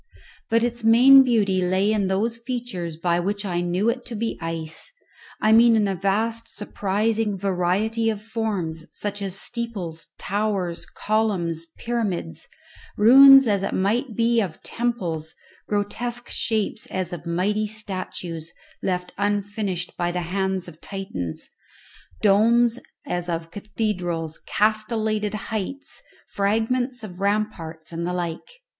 But 0.49 0.63
its 0.63 0.83
main 0.83 1.21
beauty 1.21 1.61
lay 1.61 1.91
in 1.91 2.07
those 2.07 2.39
features 2.39 2.97
by 2.97 3.19
which 3.19 3.45
I 3.45 3.61
knew 3.61 3.87
it 3.87 4.03
to 4.07 4.15
be 4.15 4.35
ice 4.41 4.91
I 5.39 5.51
mean 5.51 5.75
in 5.75 5.87
a 5.87 5.93
vast 5.93 6.47
surprising 6.49 7.37
variety 7.37 8.09
of 8.09 8.19
forms, 8.23 8.87
such 8.91 9.21
as 9.21 9.39
steeples, 9.39 10.07
towers, 10.17 10.87
columns, 10.87 11.67
pyramids, 11.77 12.47
ruins 12.97 13.47
as 13.47 13.61
it 13.61 13.75
might 13.75 14.15
be 14.15 14.41
of 14.41 14.63
temples, 14.63 15.35
grotesque 15.69 16.29
shapes 16.29 16.87
as 16.87 17.13
of 17.13 17.27
mighty 17.27 17.67
statues, 17.67 18.51
left 18.81 19.13
unfinished 19.19 19.95
by 19.97 20.11
the 20.11 20.21
hands 20.21 20.67
of 20.67 20.81
Titans, 20.81 21.47
domes 22.23 22.79
as 23.05 23.29
of 23.29 23.51
cathedrals, 23.51 24.39
castellated 24.47 25.35
heights, 25.35 26.01
fragments 26.27 27.03
of 27.03 27.19
ramparts, 27.19 27.91
and 27.93 28.07
the 28.07 28.13
like. 28.13 28.47